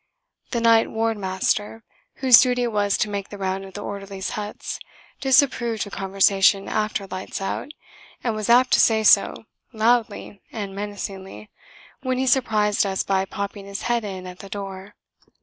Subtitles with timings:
[0.49, 1.83] The Night Wardmaster,
[2.15, 4.79] whose duty it was to make the round of the orderlies' huts,
[5.19, 7.69] disapproved of conversation after Lights Out,
[8.23, 11.51] and was apt to say so, loudly and menacingly,
[12.01, 14.95] when he surprised us by popping his head in at the door.